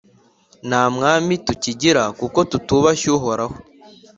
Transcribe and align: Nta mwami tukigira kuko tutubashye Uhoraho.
Nta 0.67 0.83
mwami 0.95 1.33
tukigira 1.45 2.03
kuko 2.19 2.39
tutubashye 2.51 3.07
Uhoraho. 3.17 3.55